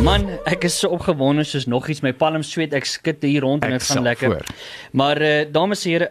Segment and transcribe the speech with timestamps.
[0.00, 2.72] Man, ek is so opgewonde soos nog iets my palm sweet.
[2.76, 4.30] Ek skud hier rond en Ek dit gaan lekker.
[4.32, 4.46] voor.
[4.96, 6.08] Maar uh, dames en here,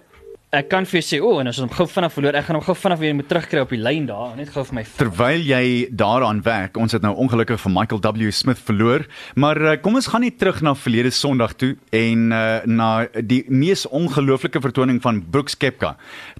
[0.50, 2.48] ek kan vir jou sê, o, oh, en as ons hom gou vinnig verloor, ek
[2.48, 4.84] gaan hom gou vinnig weer moet terugkry op die lyn daar, net gou vir my.
[4.98, 9.06] Terwyl jy daaraan werk, ons het nou ongelukkig vir Michael W Smith verloor,
[9.38, 12.90] maar uh, kom ons gaan net terug na verlede Sondag toe en uh, na
[13.22, 15.94] die mees ongelooflike vertoning van Brooks Koepka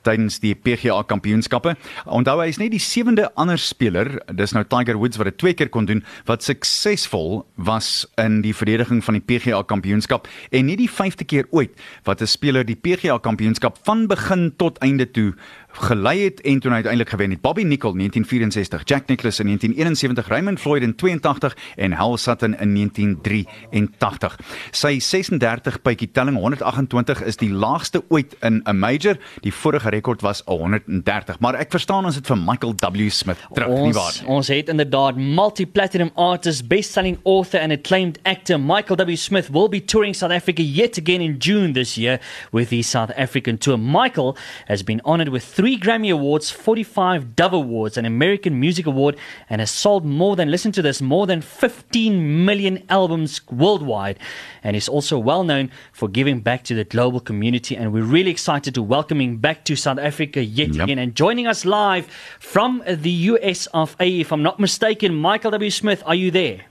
[0.08, 1.76] tydens die PGA Kampioenskappe.
[2.10, 5.58] Onthou hy is net die sewende ander speler, dis nou Tiger Woods wat dit twee
[5.60, 10.80] keer kon doen wat suksesvol was in die verdediging van die PGA Kampioenskap en nie
[10.80, 11.78] die vyfde keer ooit
[12.10, 15.34] wat 'n speler die PGA Kampioenskap van begin tot einde toe
[15.72, 17.42] gelei het en toe uiteindelik gewen het.
[17.42, 22.74] Bobby Nicol 1964, Jack Nicklaus in 1971, Raymond Floyd in 82 en Hal Sutton in
[22.76, 24.38] 1983.
[24.72, 29.18] Sy 36 bytjie telling 128 is die laagste ooit in 'n major.
[29.42, 31.40] Die vorige rekord was 130.
[31.40, 34.30] Maar ek verstaan ons het vir Michael W Smith terug nie waar Ons nie.
[34.30, 39.86] ons het inderdaad multi-platinum artist, best-selling author and acclaimed actor Michael W Smith will be
[39.86, 42.20] touring South Africa yet again in June this year
[42.52, 43.78] with his South African tour.
[43.78, 44.36] Michael
[44.66, 49.18] has been honored with 3 Grammy Awards, 45 Dove Awards, an American Music Award
[49.50, 54.18] and has sold more than listen to this, more than 15 million albums worldwide
[54.64, 58.32] and is also well known for giving back to the global community and we're really
[58.32, 60.84] excited to welcome him back to South Africa yet Yep.
[60.86, 62.06] again and joining us live
[62.40, 65.72] from the US of A, if I'm not mistaken, Michael W.
[65.72, 66.69] Smith, are you there?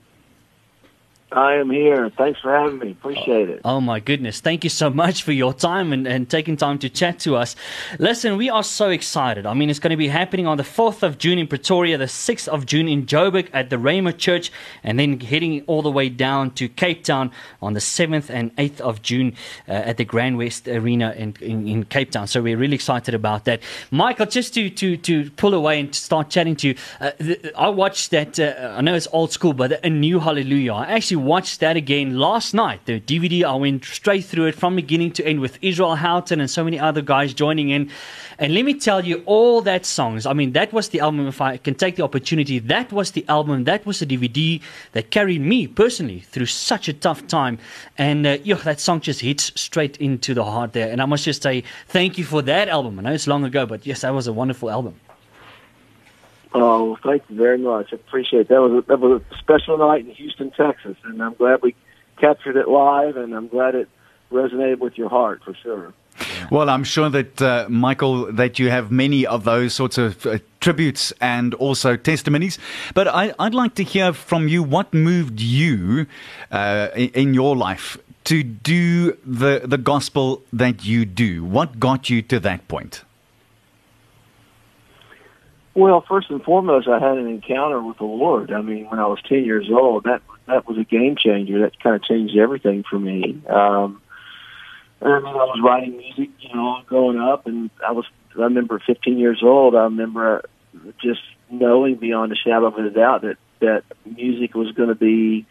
[1.31, 2.09] I am here.
[2.09, 2.91] Thanks for having me.
[2.91, 3.61] Appreciate it.
[3.63, 4.39] Oh my goodness.
[4.39, 7.55] Thank you so much for your time and, and taking time to chat to us.
[7.99, 9.45] Listen, we are so excited.
[9.45, 12.05] I mean, it's going to be happening on the 4th of June in Pretoria, the
[12.05, 14.51] 6th of June in Joburg at the Rhema Church,
[14.83, 18.81] and then heading all the way down to Cape Town on the 7th and 8th
[18.81, 19.35] of June
[19.67, 22.25] uh, at the Grand West Arena in, in, in Cape Town.
[22.25, 23.61] So we're really excited about that.
[23.91, 27.11] Michael, just to, to, to pull away and start chatting to you, uh,
[27.55, 30.73] I watched that, uh, I know it's old school, but A New Hallelujah.
[30.73, 32.85] I actually watched that again last night.
[32.85, 36.49] The DVD, I went straight through it from beginning to end with Israel Houghton and
[36.49, 37.89] so many other guys joining in.
[38.37, 41.41] And let me tell you, all that songs, I mean, that was the album, if
[41.41, 44.61] I can take the opportunity, that was the album, that was the DVD
[44.93, 47.59] that carried me personally through such a tough time.
[47.97, 50.91] And uh, yeah, that song just hits straight into the heart there.
[50.91, 52.99] And I must just say, thank you for that album.
[52.99, 54.95] I know it's long ago, but yes, that was a wonderful album.
[56.53, 57.89] Oh, thank you very much.
[57.91, 58.47] I appreciate it.
[58.49, 58.61] that.
[58.61, 61.75] Was a, that was a special night in Houston, Texas, and I'm glad we
[62.17, 63.87] captured it live, and I'm glad it
[64.31, 65.93] resonated with your heart for sure.
[66.51, 70.39] Well, I'm sure that uh, Michael, that you have many of those sorts of uh,
[70.59, 72.57] tributes and also testimonies.
[72.93, 76.07] But I, I'd like to hear from you what moved you
[76.51, 81.43] uh, in, in your life to do the the gospel that you do.
[81.43, 83.03] What got you to that point?
[85.75, 88.51] Well, first and foremost, I had an encounter with the Lord.
[88.51, 91.59] I mean, when I was ten years old, that that was a game changer.
[91.61, 93.41] That kind of changed everything for me.
[93.47, 94.01] Um,
[95.01, 98.05] I mean, I was writing music, you know, growing up, and I was.
[98.35, 99.75] I remember 15 years old.
[99.75, 100.43] I remember
[101.01, 105.45] just knowing beyond a shadow of a doubt that that music was going to be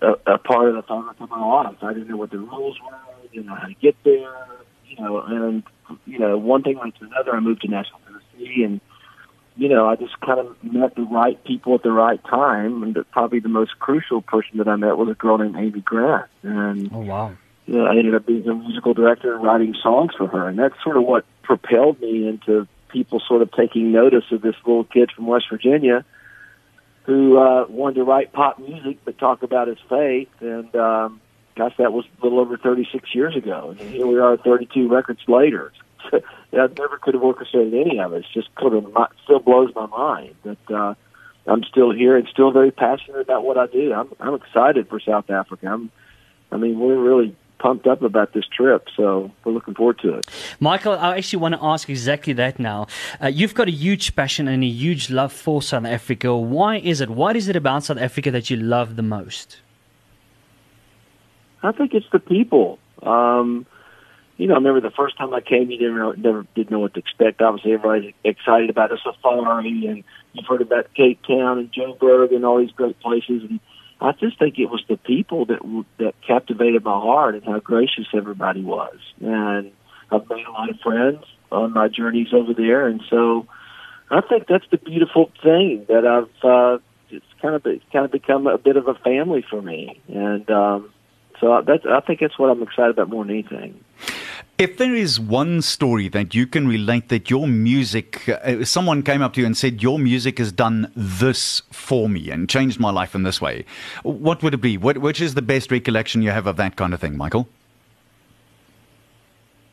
[0.00, 1.76] a, a part of the fabric of my life.
[1.82, 2.94] I didn't know what the rules were.
[2.94, 4.46] I didn't know how to get there.
[4.86, 5.62] You know, and
[6.06, 7.34] you know, one thing led to another.
[7.34, 8.80] I moved to Nashville, Tennessee, and
[9.56, 12.82] you know, I just kind of met the right people at the right time.
[12.82, 16.26] And probably the most crucial person that I met was a girl named Amy Grant,
[16.42, 17.32] and Oh, wow.
[17.66, 20.58] you know, I ended up being a musical director and writing songs for her, and
[20.58, 24.84] that's sort of what propelled me into people sort of taking notice of this little
[24.84, 26.04] kid from West Virginia
[27.04, 30.28] who uh, wanted to write pop music but talk about his faith.
[30.40, 31.20] And um,
[31.56, 35.20] gosh, that was a little over 36 years ago, and here we are, 32 records
[35.28, 35.72] later.
[36.52, 38.18] I never could have orchestrated any of it.
[38.18, 38.86] It's just sort of
[39.24, 40.94] still blows my mind that uh,
[41.46, 43.92] I'm still here and still very passionate about what I do.
[43.92, 45.66] I'm I'm excited for South Africa.
[45.66, 45.90] I'm,
[46.50, 50.26] I mean, we're really pumped up about this trip, so we're looking forward to it.
[50.60, 52.86] Michael, I actually want to ask exactly that now.
[53.22, 56.36] Uh, you've got a huge passion and a huge love for South Africa.
[56.36, 57.10] Why is it?
[57.10, 59.60] What is it about South Africa that you love the most?
[61.62, 62.78] I think it's the people.
[63.02, 63.66] Um,
[64.36, 66.94] you know, I remember the first time I came, you know, never didn't know what
[66.94, 67.40] to expect.
[67.40, 70.02] Obviously, everybody's excited about the safari, and
[70.32, 73.42] you've heard about Cape Town and Joburg and all these great places.
[73.48, 73.60] And
[74.00, 75.60] I just think it was the people that
[75.98, 78.96] that captivated my heart and how gracious everybody was.
[79.20, 79.70] And
[80.10, 83.46] I've made a lot of friends on my journeys over there, and so
[84.10, 86.44] I think that's the beautiful thing that I've.
[86.44, 86.78] Uh,
[87.10, 90.50] it's kind of it's kind of become a bit of a family for me, and
[90.50, 90.90] um,
[91.40, 93.84] so that's I think that's what I'm excited about more than anything.
[94.58, 99.22] If there is one story that you can relate that your music, uh, someone came
[99.22, 102.90] up to you and said, Your music has done this for me and changed my
[102.90, 103.64] life in this way,
[104.02, 104.76] what would it be?
[104.76, 107.48] What, which is the best recollection you have of that kind of thing, Michael?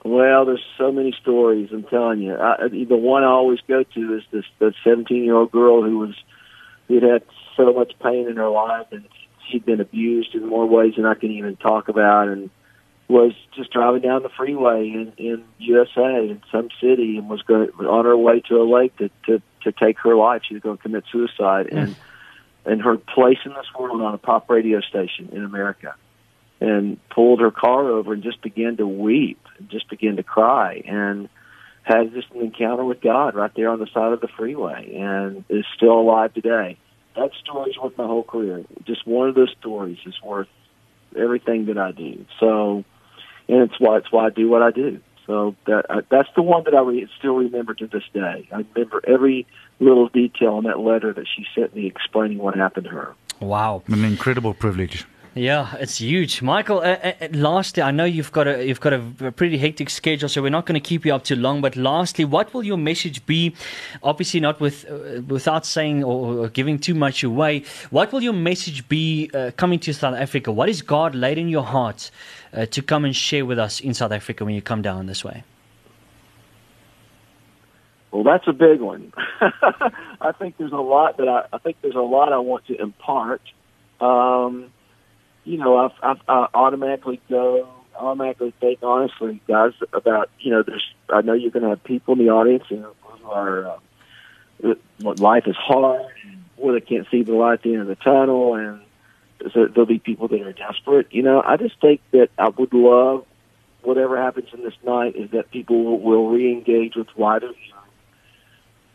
[0.04, 1.69] Well, there's so many stories.
[1.72, 2.36] I'm telling you.
[2.36, 6.00] I, the one I always go to is this the 17 year old girl who
[6.00, 6.16] was
[6.88, 7.24] who had had
[7.56, 9.07] so much pain in her life and
[9.52, 12.50] she'd been abused in more ways than I can even talk about, and
[13.12, 17.69] was just driving down the freeway in, in USA in some city and was going
[17.69, 20.44] on her way to a lake to to, to take her life.
[20.48, 21.78] She was going to commit suicide, mm.
[21.78, 21.96] and
[22.66, 25.94] and her place in this world on a pop radio station in America,
[26.62, 30.81] and pulled her car over and just began to weep, and just began to cry,
[30.86, 31.28] and
[31.84, 35.44] had just an encounter with God right there on the side of the freeway, and
[35.50, 36.78] is still alive today.
[37.18, 38.64] That story's worth my whole career.
[38.86, 40.48] Just one of those stories is worth
[41.18, 42.25] everything that I do.
[42.40, 42.86] So
[43.51, 45.00] and it's why it's why I do what I do.
[45.27, 48.48] So that uh, that's the one that I re- still remember to this day.
[48.51, 49.45] I remember every
[49.80, 53.13] little detail in that letter that she sent me explaining what happened to her.
[53.39, 55.06] Wow, an incredible privilege.
[55.33, 56.80] Yeah, it's huge, Michael.
[56.80, 60.28] Uh, uh, uh, lastly, I know you've got a you've got a, pretty hectic schedule,
[60.28, 61.62] so we're not going to keep you up too long.
[61.62, 63.56] But lastly, what will your message be?
[64.04, 67.63] Obviously, not with uh, without saying or, or, giving too much away.
[67.92, 70.51] What will your message be uh, coming to South Africa?
[70.51, 72.12] What is God laid in your heart
[72.51, 75.24] uh, to come and share with us in South Africa when you come down this
[75.24, 75.45] way?
[78.12, 79.13] Well, that's a big one.
[80.19, 82.75] I think there's a lot that I, I think there's a lot I want to
[82.75, 83.42] impart.
[84.01, 84.72] Um,
[85.44, 90.86] you know, I, I, I automatically go, automatically think honestly, guys, about you know, there's.
[91.10, 92.86] I know you're going to have people in the audience who
[93.26, 93.80] are,
[94.64, 96.06] uh, life is hard,
[96.58, 98.82] or they can't see the light at the end of the tunnel, and
[99.54, 101.08] so there'll be people that are desperate.
[101.12, 103.26] You know, I just think that I would love
[103.82, 107.76] whatever happens in this night is that people will, will re-engage with why they're here,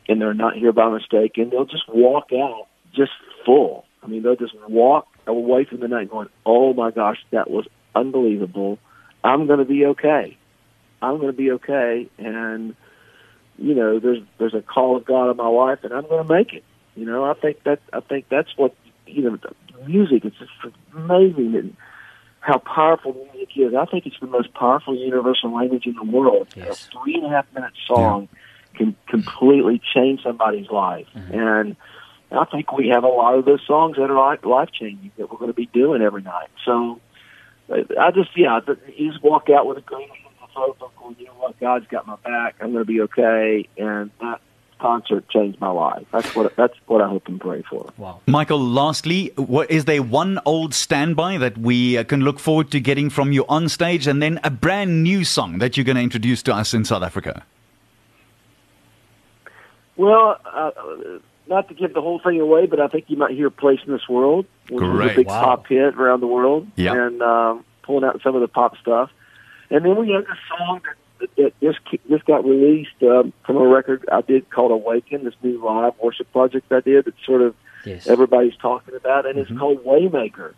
[0.09, 3.13] and they're not here by mistake, and they'll just walk out just
[3.45, 3.85] full.
[4.03, 7.67] I mean, they'll just walk away from the night going, "Oh my gosh, that was
[7.95, 8.79] unbelievable.
[9.25, 10.37] I'm going to be okay.
[11.03, 12.75] I'm going to be okay." And
[13.59, 16.33] you know, there's there's a call of God in my life, and I'm going to
[16.33, 16.65] make it.
[16.95, 18.75] You know, I think that I think that's what
[19.07, 19.39] you know.
[19.87, 21.77] Music, it's just amazing and
[22.41, 23.75] how powerful music is.
[23.75, 26.49] I think it's the most powerful universal language in the world.
[26.57, 26.89] Yes.
[26.89, 28.79] A three and a half minute song yeah.
[28.79, 31.39] can completely change somebody's life, mm-hmm.
[31.39, 31.77] and
[32.31, 35.39] I think we have a lot of those songs that are life changing that we're
[35.39, 36.49] going to be doing every night.
[36.65, 37.01] So
[37.71, 38.61] I just, yeah,
[38.97, 40.09] you just walk out with a great
[40.39, 42.57] hope of, you know what, God's got my back.
[42.61, 43.69] I'm going to be okay.
[43.77, 44.41] And that
[44.81, 46.05] concert changed my life.
[46.13, 47.93] That's what that's what I hope and pray for.
[47.97, 48.21] Wow.
[48.27, 52.81] Michael, lastly, what, is there one old standby that we uh, can look forward to
[52.81, 56.03] getting from you on stage, and then a brand new song that you're going to
[56.03, 57.45] introduce to us in South Africa?
[59.97, 60.41] Well.
[60.45, 60.71] Uh,
[61.49, 63.93] not to give the whole thing away, but I think you might hear "Place in
[63.93, 65.07] This World," which Great.
[65.07, 65.45] is a big wow.
[65.45, 66.95] pop hit around the world, yep.
[66.95, 69.11] and um, pulling out some of the pop stuff.
[69.71, 70.81] And then we have a song
[71.21, 71.79] that, that just
[72.09, 76.31] just got released um, from a record I did called "Awaken," this new live worship
[76.33, 77.55] project I did that sort of
[77.85, 78.07] yes.
[78.07, 79.53] everybody's talking about, and mm-hmm.
[79.53, 80.55] it's called "Waymaker."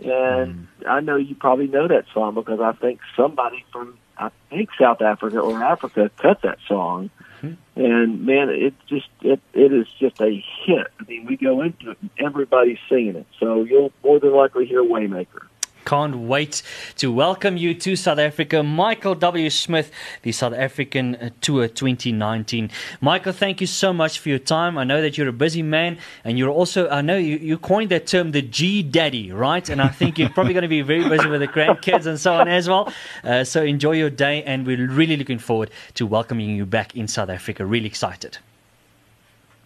[0.00, 0.88] And mm.
[0.88, 5.02] I know you probably know that song because I think somebody from I think South
[5.02, 7.10] Africa or Africa cut that song
[7.42, 7.80] Mm-hmm.
[7.80, 10.86] And man, it just it it is just a hit.
[10.98, 14.66] I mean, we go into it and everybody's singing it, so you'll more than likely
[14.66, 15.46] hear Waymaker.
[15.90, 16.62] Can't wait
[16.98, 18.62] to welcome you to South Africa.
[18.62, 19.50] Michael W.
[19.50, 19.90] Smith,
[20.22, 22.70] the South African Tour 2019.
[23.00, 24.78] Michael, thank you so much for your time.
[24.78, 27.90] I know that you're a busy man, and you're also, I know you, you coined
[27.90, 29.68] that term, the G Daddy, right?
[29.68, 32.34] And I think you're probably going to be very busy with the grandkids and so
[32.34, 32.92] on as well.
[33.24, 37.08] Uh, so enjoy your day, and we're really looking forward to welcoming you back in
[37.08, 37.66] South Africa.
[37.66, 38.38] Really excited.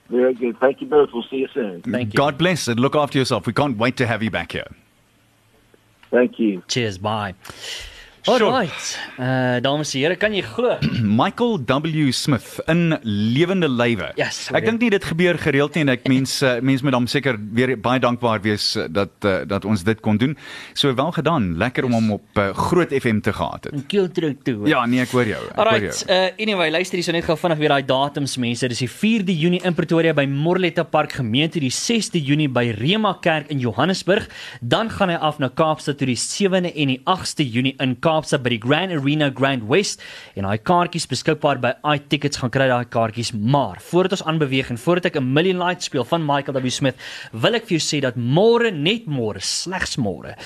[0.09, 0.59] Very good.
[0.59, 1.11] Thank you both.
[1.13, 1.83] We'll see you soon.
[1.83, 2.17] Thank you.
[2.17, 3.47] God bless and look after yourself.
[3.47, 4.69] We can't wait to have you back here.
[6.15, 6.63] Thank you.
[6.69, 7.35] Cheers, bye.
[8.25, 8.99] Alright.
[9.21, 10.79] Uh dames en here, kan jy glo?
[11.21, 14.15] Michael W Smith in lewende lywe.
[14.17, 17.09] Yes, ek dink nie dit gebeur gereeld nie en ek mens uh, mens moet hom
[17.11, 20.33] seker weer baie dankbaar wees uh, dat uh, dat ons dit kon doen.
[20.73, 21.51] So wel gedaan.
[21.61, 21.91] Lekker yes.
[21.91, 23.85] om hom op uh, Groot FM te gehad het.
[23.93, 24.57] Kill druk toe.
[24.73, 25.43] Ja, nee, ek hoor jou.
[25.51, 26.33] Ek Alright, hoor jou.
[26.33, 28.73] Uh anyway, luister hierso net gou vinnig weer daai datums mense.
[28.73, 33.19] Dis die 4de Junie in Pretoria by Morletta Park gemeente, die 6de Junie by Rema
[33.21, 34.31] Kerk in Johannesburg,
[34.65, 38.14] dan gaan hy af na Kaapstad toe die 7de en die 8de Junie in Kaapstad
[38.15, 40.03] Kaapstad by die Grand Arena Grand West
[40.39, 44.79] en daai kaartjies beskikbaar by iTickets gaan kry daai kaartjies maar voordat ons aanbeweeg en
[44.79, 46.95] voordat ek 'n Million Lights speel van Michael W Smith
[47.33, 50.37] wil ek vir jou sê dat môre net môre slegs môre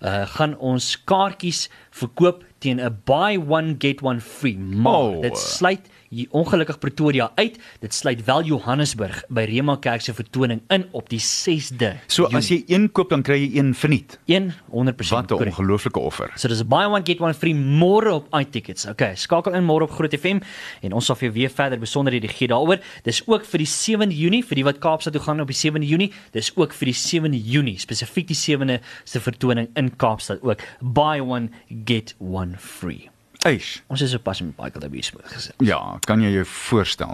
[0.00, 4.56] uh, gaan ons kaartjies verkoop teen 'n buy one get one free.
[4.56, 5.22] Maar Oh.
[5.22, 5.84] dit sluit
[6.30, 7.58] ongelukkig Pretoria uit.
[7.80, 11.92] Dit sluit wel Johannesburg by Rema Kerk se vertoning in op die 6de.
[12.06, 14.18] So as jy een koop dan kry jy een verniet.
[14.26, 16.32] 100% Wat 'n ongelooflike offer.
[16.36, 18.86] So dis 'n buy one get one free môre op iTickets.
[18.86, 20.40] Okay, skakel in môre op Groot FM
[20.82, 22.80] en ons sal vir jou weer verder besonderhede gee daaroor.
[23.02, 25.86] Dis ook vir die 7de Junie vir die wat Kaapstad toe gaan op die 7de
[25.86, 26.12] Junie.
[26.32, 30.60] Dis ook vir die 7de Junie, spesifiek die 7de se vertoning in Kaapstad ook.
[30.80, 31.50] Buy one
[31.84, 33.10] get one free.
[33.46, 33.78] Eish.
[33.86, 35.02] Ons is op pas met Michael W.
[35.02, 35.52] Smith gesê.
[35.62, 37.12] Ja, kan jy jou voorstel?